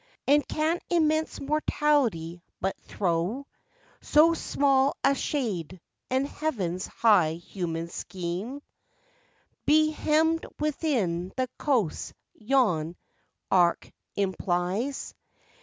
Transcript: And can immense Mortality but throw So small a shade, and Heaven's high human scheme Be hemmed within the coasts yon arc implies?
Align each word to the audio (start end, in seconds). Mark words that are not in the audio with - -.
And 0.25 0.47
can 0.47 0.79
immense 0.89 1.39
Mortality 1.39 2.41
but 2.59 2.75
throw 2.79 3.45
So 4.01 4.33
small 4.33 4.97
a 5.03 5.13
shade, 5.13 5.79
and 6.09 6.27
Heaven's 6.27 6.87
high 6.87 7.33
human 7.33 7.87
scheme 7.87 8.63
Be 9.67 9.91
hemmed 9.91 10.47
within 10.59 11.33
the 11.37 11.47
coasts 11.59 12.13
yon 12.33 12.95
arc 13.51 13.91
implies? 14.15 15.13